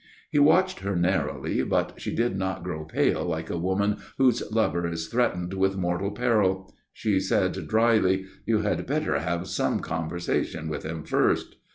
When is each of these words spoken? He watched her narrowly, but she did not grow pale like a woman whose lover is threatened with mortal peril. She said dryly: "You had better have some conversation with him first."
He 0.31 0.39
watched 0.39 0.79
her 0.79 0.95
narrowly, 0.95 1.61
but 1.61 2.01
she 2.01 2.15
did 2.15 2.35
not 2.35 2.63
grow 2.63 2.85
pale 2.85 3.23
like 3.23 3.51
a 3.51 3.57
woman 3.59 3.97
whose 4.17 4.41
lover 4.51 4.87
is 4.91 5.05
threatened 5.07 5.53
with 5.53 5.77
mortal 5.77 6.09
peril. 6.09 6.73
She 6.91 7.19
said 7.19 7.67
dryly: 7.67 8.25
"You 8.47 8.61
had 8.61 8.87
better 8.87 9.19
have 9.19 9.47
some 9.47 9.79
conversation 9.79 10.69
with 10.69 10.81
him 10.81 11.03
first." 11.03 11.57